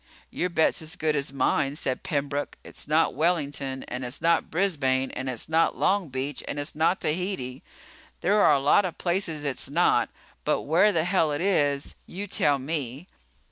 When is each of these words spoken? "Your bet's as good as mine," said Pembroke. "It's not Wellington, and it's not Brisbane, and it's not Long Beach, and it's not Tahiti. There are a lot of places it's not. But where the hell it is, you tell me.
"Your 0.31 0.49
bet's 0.49 0.81
as 0.81 0.95
good 0.95 1.15
as 1.15 1.31
mine," 1.31 1.75
said 1.75 2.01
Pembroke. 2.01 2.57
"It's 2.63 2.87
not 2.87 3.13
Wellington, 3.13 3.83
and 3.83 4.03
it's 4.03 4.19
not 4.19 4.49
Brisbane, 4.49 5.11
and 5.11 5.29
it's 5.29 5.47
not 5.47 5.77
Long 5.77 6.09
Beach, 6.09 6.43
and 6.47 6.57
it's 6.57 6.73
not 6.73 7.01
Tahiti. 7.01 7.61
There 8.21 8.41
are 8.41 8.53
a 8.53 8.59
lot 8.59 8.83
of 8.83 8.97
places 8.97 9.45
it's 9.45 9.69
not. 9.69 10.09
But 10.43 10.63
where 10.63 10.91
the 10.91 11.03
hell 11.03 11.31
it 11.31 11.39
is, 11.41 11.93
you 12.07 12.25
tell 12.25 12.57
me. 12.57 13.07